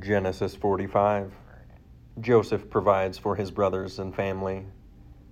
Genesis 0.00 0.56
45 0.56 1.32
Joseph 2.20 2.68
provides 2.68 3.18
for 3.18 3.36
his 3.36 3.52
brothers 3.52 4.00
and 4.00 4.12
family. 4.12 4.66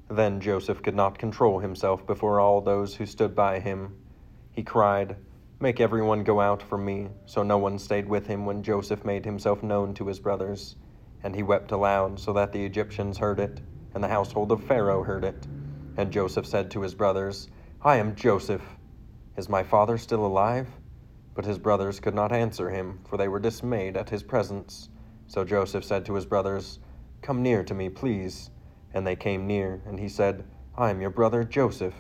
Then 0.08 0.41
Joseph 0.41 0.80
could 0.80 0.94
not 0.94 1.19
control 1.19 1.58
himself 1.58 2.06
before 2.06 2.38
all 2.38 2.60
those 2.60 2.94
who 2.94 3.05
stood 3.05 3.34
by 3.34 3.58
him. 3.58 3.97
He 4.52 4.62
cried, 4.62 5.16
Make 5.58 5.80
everyone 5.80 6.22
go 6.22 6.41
out 6.41 6.62
from 6.62 6.84
me. 6.84 7.08
So 7.27 7.42
no 7.42 7.58
one 7.58 7.80
stayed 7.80 8.08
with 8.08 8.28
him 8.28 8.47
when 8.47 8.62
Joseph 8.62 9.05
made 9.05 9.25
himself 9.25 9.64
known 9.64 9.92
to 9.94 10.06
his 10.06 10.20
brothers. 10.20 10.77
And 11.25 11.34
he 11.34 11.42
wept 11.42 11.72
aloud, 11.72 12.20
so 12.20 12.32
that 12.34 12.52
the 12.52 12.64
Egyptians 12.64 13.19
heard 13.19 13.41
it, 13.41 13.60
and 13.92 14.05
the 14.05 14.08
household 14.08 14.52
of 14.52 14.62
Pharaoh 14.62 15.02
heard 15.02 15.25
it. 15.25 15.48
And 15.97 16.12
Joseph 16.12 16.47
said 16.47 16.70
to 16.70 16.82
his 16.82 16.94
brothers, 16.94 17.48
I 17.82 17.97
am 17.97 18.14
Joseph. 18.14 18.62
Is 19.36 19.48
my 19.48 19.64
father 19.64 19.98
still 19.98 20.25
alive? 20.25 20.69
But 21.34 21.44
his 21.44 21.58
brothers 21.58 22.00
could 22.00 22.14
not 22.14 22.32
answer 22.32 22.70
him, 22.70 23.00
for 23.08 23.16
they 23.16 23.28
were 23.28 23.40
dismayed 23.40 23.96
at 23.96 24.10
his 24.10 24.22
presence. 24.22 24.88
So 25.27 25.44
Joseph 25.44 25.84
said 25.84 26.06
to 26.06 26.14
his 26.14 26.26
brothers, 26.26 26.78
Come 27.22 27.42
near 27.42 27.64
to 27.64 27.74
me, 27.74 27.88
please. 27.88 28.50
And 28.92 29.06
they 29.06 29.16
came 29.16 29.46
near, 29.46 29.82
and 29.84 29.98
he 29.98 30.08
said, 30.08 30.44
I 30.76 30.91
am 30.91 31.00
your 31.00 31.10
brother 31.10 31.42
Joseph, 31.42 31.94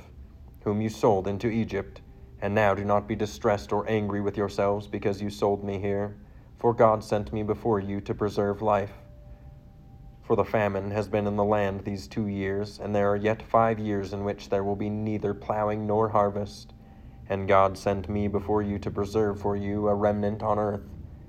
whom 0.62 0.80
you 0.80 0.88
sold 0.88 1.26
into 1.26 1.48
Egypt. 1.48 2.00
And 2.40 2.54
now 2.54 2.74
do 2.74 2.84
not 2.84 3.08
be 3.08 3.16
distressed 3.16 3.72
or 3.72 3.88
angry 3.88 4.20
with 4.20 4.36
yourselves 4.36 4.86
because 4.86 5.22
you 5.22 5.30
sold 5.30 5.64
me 5.64 5.78
here, 5.78 6.16
for 6.58 6.72
God 6.72 7.02
sent 7.02 7.32
me 7.32 7.42
before 7.42 7.80
you 7.80 8.00
to 8.02 8.14
preserve 8.14 8.62
life. 8.62 8.92
For 10.22 10.36
the 10.36 10.44
famine 10.44 10.90
has 10.90 11.08
been 11.08 11.26
in 11.26 11.36
the 11.36 11.44
land 11.44 11.84
these 11.84 12.06
two 12.06 12.28
years, 12.28 12.78
and 12.78 12.94
there 12.94 13.10
are 13.10 13.16
yet 13.16 13.42
five 13.42 13.78
years 13.78 14.12
in 14.12 14.24
which 14.24 14.48
there 14.48 14.64
will 14.64 14.76
be 14.76 14.88
neither 14.88 15.34
plowing 15.34 15.86
nor 15.86 16.08
harvest. 16.08 16.72
And 17.28 17.48
God 17.48 17.78
sent 17.78 18.08
me 18.08 18.28
before 18.28 18.62
you 18.62 18.78
to 18.80 18.90
preserve 18.90 19.40
for 19.40 19.56
you 19.56 19.88
a 19.88 19.94
remnant 19.94 20.42
on 20.42 20.58
earth, 20.58 20.82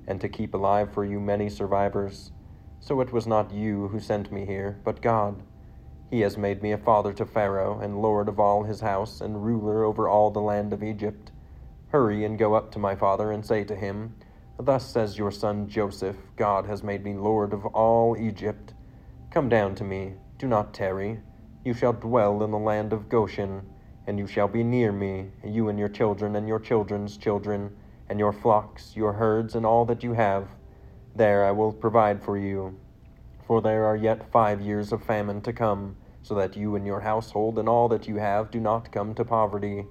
and 0.08 0.20
to 0.22 0.30
keep 0.30 0.54
alive 0.54 0.94
for 0.94 1.06
you 1.06 1.20
many 1.20 1.50
survivors. 1.50 2.32
So 2.80 3.00
it 3.02 3.14
was 3.14 3.26
not 3.26 3.54
you 3.54 3.88
who 3.88 4.00
sent 4.00 4.32
me 4.32 4.46
here, 4.46 4.80
but 4.84 5.02
God. 5.02 5.42
He 6.10 6.22
has 6.22 6.38
made 6.38 6.62
me 6.62 6.72
a 6.72 6.78
father 6.78 7.14
to 7.14 7.26
Pharaoh, 7.26 7.80
and 7.80 8.02
lord 8.02 8.28
of 8.28 8.40
all 8.40 8.64
his 8.64 8.82
house, 8.82 9.22
and 9.22 9.44
ruler 9.46 9.84
over 9.84 10.08
all 10.08 10.32
the 10.32 10.42
land 10.42 10.74
of 10.74 10.84
Egypt. 10.84 11.32
Hurry 11.88 12.26
and 12.26 12.38
go 12.38 12.54
up 12.54 12.72
to 12.72 12.80
my 12.80 12.96
father, 12.96 13.32
and 13.32 13.46
say 13.46 13.64
to 13.64 13.76
him, 13.76 14.16
Thus 14.60 14.86
says 14.86 15.18
your 15.18 15.32
son 15.32 15.68
Joseph, 15.68 16.18
God 16.36 16.66
has 16.66 16.84
made 16.84 17.04
me 17.04 17.14
lord 17.14 17.54
of 17.54 17.66
all 17.68 18.16
Egypt. 18.18 18.74
Come 19.32 19.50
down 19.50 19.76
to 19.76 19.84
me, 19.84 20.16
do 20.38 20.48
not 20.48 20.74
tarry. 20.74 21.22
You 21.64 21.74
shall 21.74 21.94
dwell 21.94 22.44
in 22.44 22.52
the 22.52 22.60
land 22.60 22.94
of 22.94 23.10
Goshen 23.10 23.64
and 24.08 24.20
you 24.20 24.28
shall 24.28 24.48
be 24.48 24.64
near 24.64 24.92
me, 24.92 25.32
you 25.44 25.70
and 25.70 25.80
your 25.80 25.90
children 25.90 26.36
and 26.36 26.48
your 26.48 26.60
children's 26.60 27.18
children, 27.18 27.76
and 28.10 28.20
your 28.20 28.34
flocks, 28.34 28.96
your 28.96 29.14
herds, 29.14 29.56
and 29.56 29.66
all 29.66 29.86
that 29.86 30.04
you 30.04 30.14
have. 30.14 30.48
There 31.16 31.46
I 31.46 31.52
will 31.52 31.74
provide 31.74 32.24
for 32.24 32.38
you. 32.38 32.78
For 33.48 33.62
there 33.62 33.86
are 33.86 33.96
yet 33.96 34.32
five 34.32 34.62
years 34.62 34.92
of 34.92 35.04
famine 35.04 35.42
to 35.42 35.54
come, 35.54 35.96
so 36.22 36.36
that 36.36 36.58
you 36.58 36.76
and 36.76 36.86
your 36.86 37.02
household 37.02 37.60
and 37.60 37.70
all 37.70 37.88
that 37.90 38.08
you 38.08 38.18
have 38.18 38.52
do 38.52 38.60
not 38.60 38.92
come 38.92 39.14
to 39.16 39.26
poverty. 39.26 39.86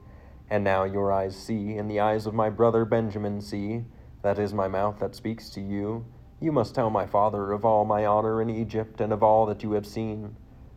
And 0.51 0.63
now 0.63 0.85
your 0.85 1.13
eyes 1.13 1.37
see, 1.37 1.77
and 1.79 1.91
the 1.91 2.01
eyes 2.01 2.27
of 2.27 2.35
my 2.35 2.51
brother 2.51 2.85
Benjamin 2.85 3.41
see, 3.41 3.85
that 4.23 4.39
is 4.39 4.53
my 4.53 4.69
mouth 4.69 4.99
that 5.01 5.15
speaks 5.15 5.51
to 5.51 5.61
you. 5.61 6.05
You 6.41 6.53
must 6.53 6.75
tell 6.75 6.91
my 6.91 7.07
father 7.07 7.53
of 7.53 7.65
all 7.65 7.85
my 7.85 8.05
honor 8.05 8.43
in 8.43 8.51
Egypt, 8.51 9.01
and 9.01 9.13
of 9.13 9.23
all 9.23 9.47
that 9.47 9.63
you 9.63 9.73
have 9.73 9.87
seen. 9.87 10.37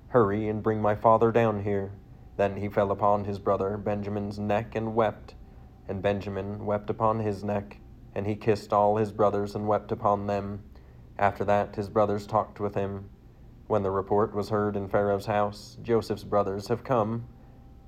Hurry 0.10 0.48
and 0.48 0.64
bring 0.64 0.82
my 0.82 0.96
father 0.96 1.32
down 1.32 1.64
here. 1.64 1.92
Then 2.38 2.58
he 2.58 2.70
fell 2.70 2.92
upon 2.92 3.26
his 3.26 3.40
brother 3.40 3.78
Benjamin's 3.78 4.40
neck 4.40 4.76
and 4.76 4.96
wept. 4.96 5.34
And 5.88 6.02
Benjamin 6.02 6.66
wept 6.66 6.90
upon 6.90 7.20
his 7.20 7.44
neck. 7.44 7.80
And 8.16 8.26
he 8.26 8.36
kissed 8.36 8.72
all 8.72 8.98
his 8.98 9.12
brothers 9.12 9.56
and 9.56 9.68
wept 9.68 9.92
upon 9.92 10.28
them. 10.28 10.64
After 11.18 11.44
that 11.46 11.76
his 11.76 11.90
brothers 11.90 12.28
talked 12.28 12.60
with 12.60 12.76
him. 12.76 13.10
When 13.66 13.84
the 13.84 13.92
report 13.92 14.34
was 14.34 14.50
heard 14.50 14.78
in 14.78 14.88
Pharaoh's 14.88 15.26
house, 15.26 15.78
Joseph's 15.82 16.24
brothers 16.24 16.68
have 16.68 16.84
come. 16.84 17.28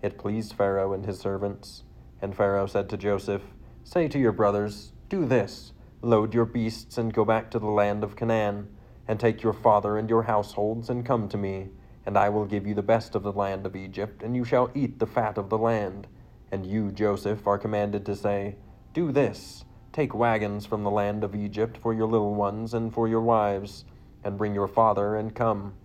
It 0.02 0.18
pleased 0.18 0.54
Pharaoh 0.54 0.94
and 0.94 1.06
his 1.06 1.20
servants. 1.20 1.84
And 2.22 2.36
Pharaoh 2.36 2.68
said 2.68 2.90
to 2.90 2.98
Joseph, 2.98 3.44
Say 3.84 4.08
to 4.08 4.20
your 4.20 4.32
brothers, 4.32 4.92
Do 5.08 5.26
this 5.26 5.74
load 6.02 6.34
your 6.34 6.46
beasts 6.46 6.98
and 6.98 7.14
go 7.14 7.26
back 7.26 7.52
to 7.52 7.60
the 7.60 7.68
land 7.68 8.04
of 8.04 8.16
Canaan, 8.16 8.70
and 9.08 9.20
take 9.20 9.44
your 9.44 9.54
father 9.54 9.98
and 9.98 10.10
your 10.10 10.24
households 10.24 10.90
and 10.90 11.06
come 11.06 11.28
to 11.28 11.38
me 11.38 11.70
and 12.10 12.18
I 12.18 12.28
will 12.28 12.46
give 12.46 12.66
you 12.66 12.74
the 12.74 12.82
best 12.82 13.14
of 13.14 13.22
the 13.22 13.32
land 13.32 13.68
of 13.68 13.76
Egypt, 13.76 14.24
and 14.24 14.36
you 14.36 14.44
shall 14.44 14.72
eat 14.74 14.98
the 14.98 15.06
fat 15.06 15.38
of 15.38 15.50
the 15.50 15.60
land. 15.60 16.08
And 16.52 16.66
you, 16.66 16.92
Joseph, 16.92 17.46
are 17.46 17.60
commanded 17.60 18.04
to 18.08 18.16
say, 18.16 18.56
Do 18.96 19.12
this 19.12 19.64
take 19.94 20.16
wagons 20.16 20.66
from 20.66 20.84
the 20.84 20.90
land 20.90 21.24
of 21.24 21.36
Egypt 21.36 21.78
for 21.78 21.94
your 21.94 22.08
little 22.08 22.34
ones 22.34 22.74
and 22.74 22.92
for 22.92 23.08
your 23.08 23.22
wives, 23.22 23.86
and 24.24 24.40
bring 24.40 24.56
your 24.56 24.68
father 24.68 25.18
and 25.18 25.36
come. 25.36 25.76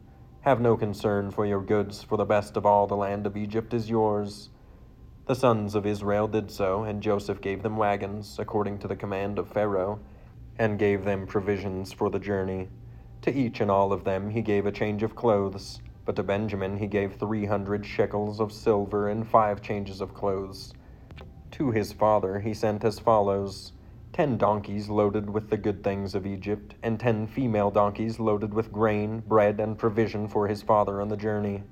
Have 0.41 0.63
no 0.63 0.79
concern 0.79 1.31
for 1.31 1.45
your 1.45 1.61
goods, 1.61 2.03
for 2.03 2.17
the 2.17 2.25
best 2.25 2.57
of 2.57 2.65
all 2.65 2.87
the 2.87 2.97
land 2.97 3.27
of 3.27 3.37
Egypt 3.37 3.75
is 3.75 3.91
yours. 3.91 4.49
The 5.27 5.35
sons 5.35 5.75
of 5.75 5.85
Israel 5.85 6.27
did 6.27 6.51
so, 6.51 6.85
and 6.85 7.03
Joseph 7.03 7.43
gave 7.43 7.63
them 7.63 7.77
wagons, 7.77 8.39
according 8.39 8.79
to 8.79 8.89
the 8.89 8.97
command 8.97 9.39
of 9.39 9.53
Pharaoh, 9.53 10.01
and 10.59 10.79
gave 10.79 11.05
them 11.05 11.27
provisions 11.27 11.93
for 11.93 12.09
the 12.09 12.19
journey. 12.19 12.71
To 13.21 13.31
each 13.31 13.61
and 13.61 13.71
all 13.71 13.93
of 13.93 14.05
them 14.05 14.31
he 14.31 14.41
gave 14.41 14.65
a 14.65 14.73
change 14.73 15.03
of 15.03 15.15
clothes. 15.15 15.81
But 16.05 16.17
to 16.17 16.23
Benjamin 16.23 16.79
he 16.79 16.87
gave 16.87 17.15
three 17.15 17.47
hundred 17.47 17.87
shekels 17.87 18.41
of 18.41 18.53
silver 18.53 19.09
and 19.09 19.27
five 19.27 19.63
changes 19.63 20.01
of 20.01 20.15
clothes. 20.15 20.75
To 21.53 21.71
his 21.71 21.93
father 21.93 22.41
he 22.41 22.53
sent 22.55 22.85
as 22.85 22.99
follows 22.99 23.73
ten 24.15 24.39
donkeys 24.39 24.89
loaded 24.89 25.29
with 25.29 25.51
the 25.51 25.57
good 25.57 25.83
things 25.83 26.15
of 26.15 26.25
Egypt, 26.25 26.77
and 26.85 27.01
ten 27.01 27.27
female 27.27 27.71
donkeys 27.71 28.21
loaded 28.21 28.55
with 28.55 28.71
grain, 28.71 29.21
bread, 29.27 29.59
and 29.59 29.77
provision 29.77 30.29
for 30.29 30.47
his 30.47 30.63
father 30.63 31.01
on 31.01 31.09
the 31.09 31.17
journey. 31.17 31.65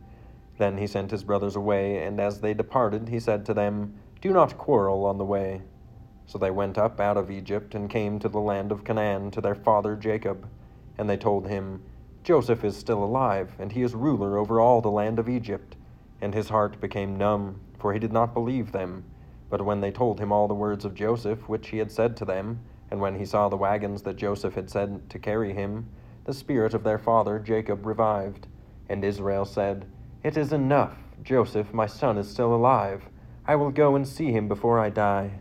Then 0.59 0.77
he 0.77 0.89
sent 0.89 1.13
his 1.13 1.23
brothers 1.23 1.55
away, 1.55 2.05
and 2.05 2.21
as 2.21 2.41
they 2.41 2.53
departed, 2.53 3.09
he 3.09 3.21
said 3.21 3.47
to 3.47 3.55
them, 3.55 3.95
Do 4.21 4.33
not 4.33 4.59
quarrel 4.59 5.05
on 5.05 5.19
the 5.19 5.25
way. 5.25 5.63
So 6.27 6.37
they 6.37 6.51
went 6.51 6.79
up 6.79 6.99
out 6.99 7.17
of 7.17 7.31
Egypt, 7.31 7.77
and 7.77 7.89
came 7.89 8.19
to 8.19 8.29
the 8.29 8.41
land 8.41 8.73
of 8.73 8.85
Canaan 8.85 9.31
to 9.31 9.41
their 9.41 9.55
father 9.55 9.95
Jacob. 9.95 10.49
And 10.99 11.09
they 11.09 11.17
told 11.17 11.47
him, 11.47 11.85
Joseph 12.23 12.63
is 12.63 12.77
still 12.77 13.03
alive, 13.03 13.57
and 13.59 13.73
he 13.73 13.83
is 13.83 13.95
ruler 13.95 14.39
over 14.39 14.61
all 14.61 14.81
the 14.81 14.91
land 14.91 15.19
of 15.19 15.29
Egypt. 15.29 15.77
And 16.21 16.35
his 16.35 16.51
heart 16.51 16.81
became 16.81 17.17
numb, 17.17 17.61
for 17.79 17.93
he 17.93 17.99
did 17.99 18.13
not 18.13 18.33
believe 18.33 18.71
them. 18.71 19.05
But 19.51 19.65
when 19.65 19.81
they 19.81 19.91
told 19.91 20.21
him 20.21 20.31
all 20.31 20.47
the 20.47 20.55
words 20.55 20.85
of 20.85 20.95
Joseph, 20.95 21.49
which 21.49 21.69
he 21.69 21.79
had 21.79 21.91
said 21.91 22.17
to 22.19 22.25
them, 22.25 22.61
and 22.93 23.01
when 23.01 23.19
he 23.19 23.25
saw 23.25 23.49
the 23.49 23.57
wagons 23.57 24.03
that 24.03 24.17
Joseph 24.17 24.55
had 24.55 24.71
sent 24.71 25.11
to 25.11 25.19
carry 25.19 25.53
him, 25.53 25.89
the 26.25 26.33
spirit 26.33 26.75
of 26.75 26.85
their 26.85 26.99
father 26.99 27.41
Jacob 27.41 27.85
revived. 27.85 28.47
And 28.89 29.05
Israel 29.05 29.45
said, 29.45 29.87
It 30.23 30.37
is 30.37 30.53
enough. 30.53 30.97
Joseph, 31.23 31.75
my 31.75 31.87
son, 31.87 32.19
is 32.19 32.29
still 32.29 32.55
alive. 32.55 33.03
I 33.47 33.57
will 33.57 33.71
go 33.71 33.97
and 33.97 34.07
see 34.07 34.31
him 34.31 34.47
before 34.47 34.79
I 34.79 34.91
die. 34.91 35.41